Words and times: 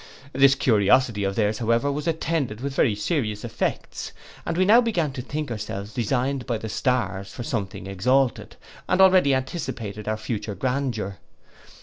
This 0.33 0.55
curiosity 0.55 1.23
of 1.23 1.35
theirs, 1.35 1.59
however, 1.59 1.91
was 1.91 2.07
attended 2.07 2.59
with 2.59 2.73
very 2.73 2.95
serious 2.95 3.45
effects: 3.45 4.11
we 4.55 4.65
now 4.65 4.81
began 4.81 5.11
to 5.13 5.21
think 5.21 5.51
ourselves 5.51 5.93
designed 5.93 6.47
by 6.47 6.57
the 6.57 6.69
stars 6.69 7.31
for 7.31 7.43
something 7.43 7.85
exalted, 7.85 8.55
and 8.89 8.99
already 8.99 9.35
anticipated 9.35 10.07
our 10.07 10.17
future 10.17 10.55
grandeur. 10.55 11.19